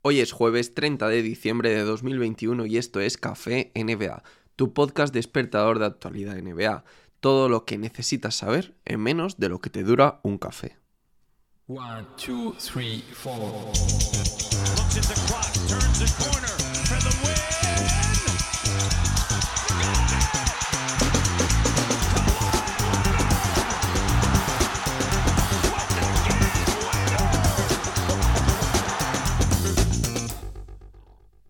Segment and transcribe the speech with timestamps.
[0.00, 4.22] Hoy es jueves 30 de diciembre de 2021 y esto es Café NBA,
[4.54, 6.84] tu podcast despertador de actualidad NBA.
[7.18, 10.76] Todo lo que necesitas saber en menos de lo que te dura un café.
[11.66, 13.42] One, two, three, four.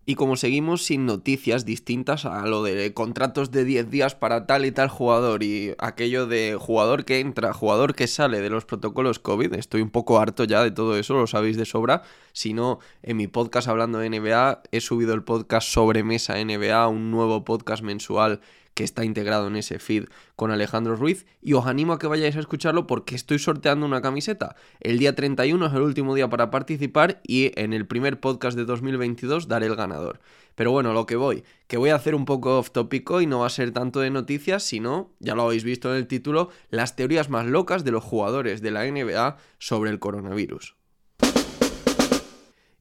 [0.09, 4.65] Y como seguimos sin noticias distintas a lo de contratos de 10 días para tal
[4.65, 9.19] y tal jugador y aquello de jugador que entra, jugador que sale de los protocolos
[9.19, 12.01] COVID, estoy un poco harto ya de todo eso, lo sabéis de sobra.
[12.33, 16.87] Si no, en mi podcast hablando de NBA, he subido el podcast sobre mesa NBA,
[16.87, 18.41] un nuevo podcast mensual
[18.79, 20.05] que está integrado en ese feed
[20.37, 24.01] con Alejandro Ruiz y os animo a que vayáis a escucharlo porque estoy sorteando una
[24.01, 24.55] camiseta.
[24.79, 28.63] El día 31 es el último día para participar y en el primer podcast de
[28.63, 30.21] 2022 daré el ganador.
[30.55, 33.39] Pero bueno, lo que voy, que voy a hacer un poco off tópico y no
[33.39, 36.95] va a ser tanto de noticias, sino, ya lo habéis visto en el título, las
[36.95, 40.78] teorías más locas de los jugadores de la NBA sobre el coronavirus.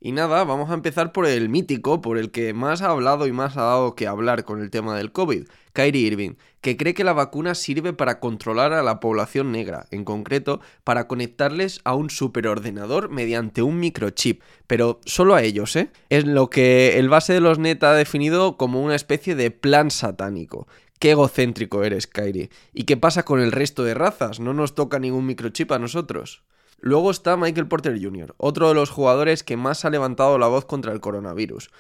[0.01, 3.33] Y nada, vamos a empezar por el mítico, por el que más ha hablado y
[3.33, 7.03] más ha dado que hablar con el tema del COVID, Kyrie Irving, que cree que
[7.03, 12.11] la vacuna sirve para controlar a la población negra, en concreto para conectarles a un
[12.11, 15.91] superordenador mediante un microchip, pero solo a ellos, ¿eh?
[16.11, 19.91] Es lo que el base de los net ha definido como una especie de plan
[19.91, 20.69] satánico.
[21.01, 22.51] Qué egocéntrico eres, Kyrie.
[22.73, 24.39] ¿Y qué pasa con el resto de razas?
[24.39, 26.45] ¿No nos toca ningún microchip a nosotros?
[26.81, 30.65] Luego está Michael Porter Jr., otro de los jugadores que más ha levantado la voz
[30.65, 31.71] contra el coronavirus.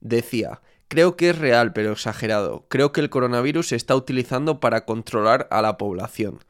[0.00, 4.84] Decía, creo que es real pero exagerado, creo que el coronavirus se está utilizando para
[4.84, 6.40] controlar a la población.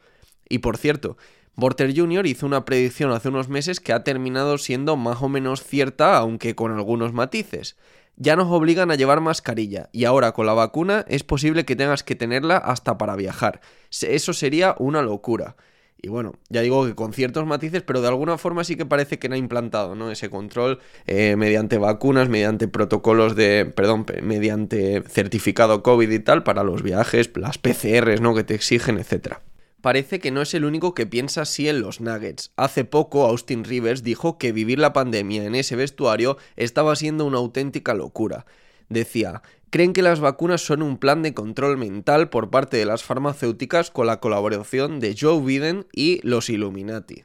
[0.48, 1.18] Y por cierto,
[1.54, 2.26] Porter Jr.
[2.26, 6.54] hizo una predicción hace unos meses que ha terminado siendo más o menos cierta, aunque
[6.54, 7.76] con algunos matices.
[8.16, 12.02] Ya nos obligan a llevar mascarilla y ahora con la vacuna es posible que tengas
[12.02, 13.60] que tenerla hasta para viajar.
[13.90, 15.56] Eso sería una locura.
[16.02, 19.18] Y bueno, ya digo que con ciertos matices, pero de alguna forma sí que parece
[19.18, 20.10] que no ha implantado ¿no?
[20.10, 26.64] ese control eh, mediante vacunas, mediante protocolos de, perdón, mediante certificado COVID y tal para
[26.64, 28.34] los viajes, las PCRs ¿no?
[28.34, 29.42] que te exigen, etcétera.
[29.82, 32.52] Parece que no es el único que piensa así en los Nuggets.
[32.56, 37.38] Hace poco Austin Rivers dijo que vivir la pandemia en ese vestuario estaba siendo una
[37.38, 38.44] auténtica locura.
[38.90, 43.04] Decía, creen que las vacunas son un plan de control mental por parte de las
[43.04, 47.24] farmacéuticas con la colaboración de Joe Biden y los Illuminati.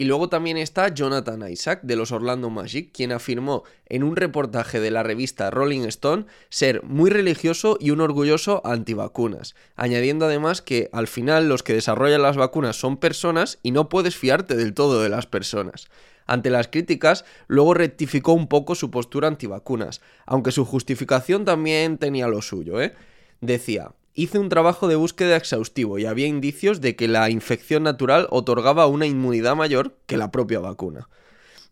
[0.00, 4.78] Y luego también está Jonathan Isaac de los Orlando Magic, quien afirmó en un reportaje
[4.78, 10.88] de la revista Rolling Stone ser muy religioso y un orgulloso antivacunas, añadiendo además que
[10.92, 15.02] al final los que desarrollan las vacunas son personas y no puedes fiarte del todo
[15.02, 15.88] de las personas.
[16.28, 22.28] Ante las críticas, luego rectificó un poco su postura antivacunas, aunque su justificación también tenía
[22.28, 22.94] lo suyo, ¿eh?
[23.40, 28.26] Decía, hice un trabajo de búsqueda exhaustivo y había indicios de que la infección natural
[28.30, 31.08] otorgaba una inmunidad mayor que la propia vacuna.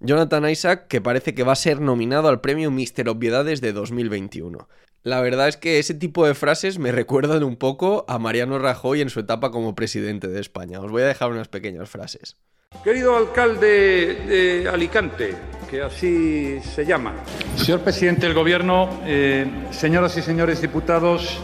[0.01, 4.69] Jonathan Isaac, que parece que va a ser nominado al premio Mister Obviedades de 2021.
[5.03, 9.03] La verdad es que ese tipo de frases me recuerdan un poco a Mariano Rajoy
[9.03, 10.81] en su etapa como presidente de España.
[10.81, 12.37] Os voy a dejar unas pequeñas frases.
[12.83, 15.37] Querido alcalde de Alicante,
[15.69, 17.15] que así se llama.
[17.57, 21.41] Señor presidente del Gobierno, eh, señoras y señores diputados,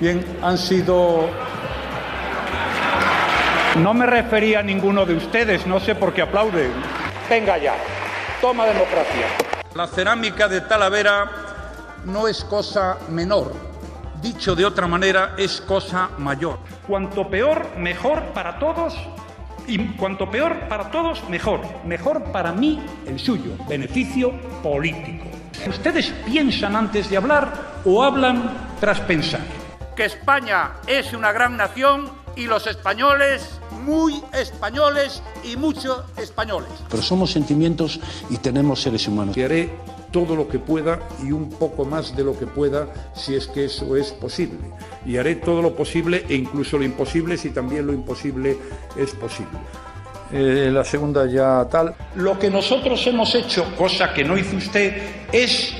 [0.00, 1.28] bien, han sido...
[3.76, 6.70] No me refería a ninguno de ustedes, no sé por qué aplauden.
[7.30, 7.74] Venga ya,
[8.42, 9.26] toma democracia.
[9.74, 11.30] La cerámica de Talavera
[12.04, 13.54] no es cosa menor.
[14.20, 16.58] Dicho de otra manera, es cosa mayor.
[16.86, 18.94] Cuanto peor, mejor para todos.
[19.66, 21.60] Y cuanto peor para todos, mejor.
[21.84, 23.52] Mejor para mí, el suyo.
[23.68, 25.26] Beneficio político.
[25.68, 29.42] ¿Ustedes piensan antes de hablar o hablan tras pensar?
[29.94, 36.70] Que España es una gran nación y los españoles muy españoles y muchos españoles.
[36.88, 39.36] Pero somos sentimientos y tenemos seres humanos.
[39.36, 39.70] Y haré
[40.12, 43.64] todo lo que pueda y un poco más de lo que pueda si es que
[43.64, 44.58] eso es posible.
[45.04, 48.56] Y haré todo lo posible e incluso lo imposible si también lo imposible
[48.96, 49.58] es posible.
[50.32, 51.94] Eh, la segunda ya tal.
[52.14, 54.94] Lo que nosotros hemos hecho, cosa que no hizo usted,
[55.32, 55.74] es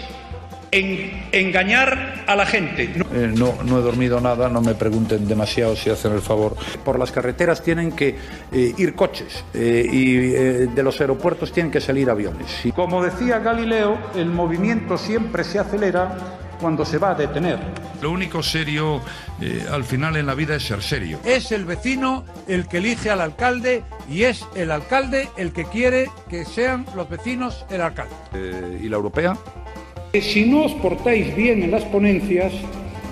[0.71, 2.93] en- engañar a la gente.
[2.97, 6.57] No- Eh, no, no he dormido nada, no me pregunten demasiado si hacen el favor.
[6.85, 8.17] Por las carreteras tienen que
[8.53, 12.65] eh, ir coches eh, y eh, de los aeropuertos tienen que salir aviones.
[12.65, 17.59] Y Como decía Galileo, el movimiento siempre se acelera cuando se va a detener.
[18.01, 19.01] Lo único serio
[19.41, 21.19] eh, al final en la vida es ser serio.
[21.25, 26.09] Es el vecino el que elige al alcalde y es el alcalde el que quiere
[26.29, 28.15] que sean los vecinos el alcalde.
[28.35, 29.37] Eh, ¿Y la europea?
[30.21, 32.53] Si no os portáis bien en las ponencias,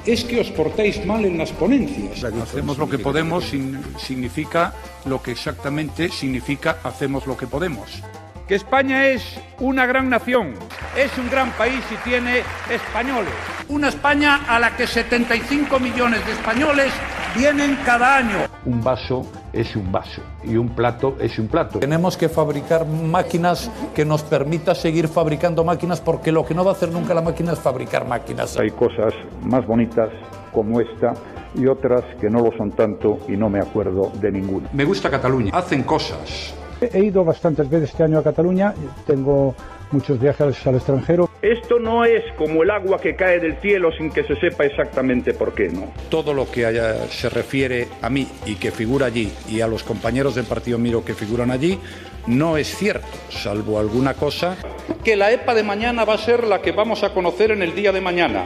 [0.06, 2.22] es que os portáis mal en las ponencias.
[2.24, 4.74] Hacemos lo que podemos sin- significa
[5.06, 8.02] lo que exactamente significa hacemos lo que podemos.
[8.46, 9.22] Que España es
[9.60, 10.54] una gran nación,
[10.96, 13.32] es un gran país y tiene españoles.
[13.68, 16.92] Una España a la que 75 millones de españoles
[17.36, 18.38] vienen cada año.
[18.64, 19.22] Un vaso
[19.52, 21.78] es un vaso y un plato es un plato.
[21.78, 26.72] Tenemos que fabricar máquinas que nos permita seguir fabricando máquinas porque lo que no va
[26.72, 28.58] a hacer nunca la máquina es fabricar máquinas.
[28.58, 30.10] Hay cosas más bonitas
[30.52, 31.14] como esta
[31.54, 34.68] y otras que no lo son tanto y no me acuerdo de ninguna.
[34.72, 35.52] Me gusta Cataluña.
[35.54, 36.54] Hacen cosas.
[36.80, 38.72] He ido bastantes veces este año a Cataluña,
[39.06, 39.54] tengo
[39.92, 41.29] muchos viajes al extranjero.
[41.42, 45.32] Esto no es como el agua que cae del cielo sin que se sepa exactamente
[45.32, 45.90] por qué, ¿no?
[46.10, 49.82] Todo lo que haya- se refiere a mí y que figura allí y a los
[49.82, 51.78] compañeros del partido Miro que figuran allí
[52.26, 54.58] no es cierto, salvo alguna cosa.
[55.02, 57.74] Que la EPA de mañana va a ser la que vamos a conocer en el
[57.74, 58.44] día de mañana.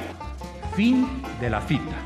[0.76, 1.06] Fin
[1.40, 1.96] de la cita.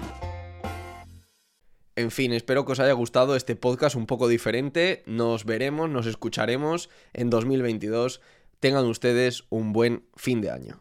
[1.96, 5.02] En fin, espero que os haya gustado este podcast un poco diferente.
[5.06, 8.20] Nos veremos, nos escucharemos en 2022.
[8.60, 10.80] Tengan ustedes un buen fin de año.